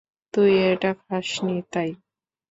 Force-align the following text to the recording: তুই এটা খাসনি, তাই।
তুই 0.33 0.51
এটা 0.71 0.91
খাসনি, 1.01 1.57
তাই। 1.71 1.89